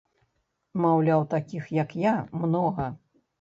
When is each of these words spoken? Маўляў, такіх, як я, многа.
Маўляў, 0.85 1.21
такіх, 1.33 1.67
як 1.83 1.95
я, 2.07 2.15
многа. 2.47 2.89